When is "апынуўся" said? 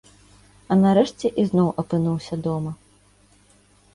1.83-2.35